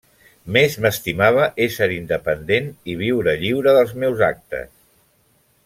[0.55, 4.73] Més m'estimava ésser independent i viure lliure dels meus actes.